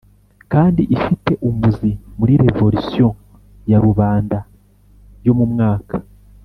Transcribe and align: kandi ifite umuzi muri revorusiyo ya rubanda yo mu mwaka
kandi 0.53 0.81
ifite 0.95 1.31
umuzi 1.47 1.89
muri 2.17 2.33
revorusiyo 2.43 3.07
ya 3.71 3.77
rubanda 3.85 4.37
yo 5.25 5.33
mu 5.39 5.45
mwaka 5.53 5.95